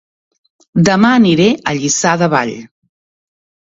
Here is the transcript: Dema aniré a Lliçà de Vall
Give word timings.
Dema 0.89 1.13
aniré 1.19 1.47
a 1.73 1.77
Lliçà 1.79 2.17
de 2.25 2.35
Vall 2.37 2.59